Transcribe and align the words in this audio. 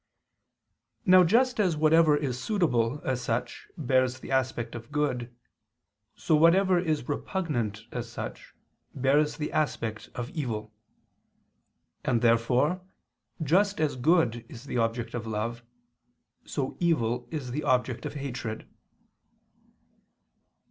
Now, 1.05 1.23
just 1.23 1.59
as 1.59 1.77
whatever 1.77 2.17
is 2.17 2.41
suitable, 2.43 3.01
as 3.05 3.21
such, 3.21 3.67
bears 3.77 4.19
the 4.19 4.31
aspect 4.31 4.73
of 4.73 4.91
good; 4.91 5.31
so 6.15 6.33
whatever 6.35 6.79
is 6.79 7.07
repugnant, 7.07 7.83
as 7.91 8.11
such, 8.11 8.55
bears 8.95 9.37
the 9.37 9.51
aspect 9.51 10.09
of 10.15 10.31
evil. 10.31 10.73
And 12.03 12.23
therefore, 12.23 12.81
just 13.43 13.79
as 13.79 13.95
good 13.95 14.43
is 14.49 14.63
the 14.65 14.79
object 14.79 15.13
of 15.13 15.27
love, 15.27 15.63
so 16.45 16.75
evil 16.79 17.27
is 17.29 17.51
the 17.51 17.61
object 17.61 18.03
of 18.03 18.15
hatred. 18.15 18.67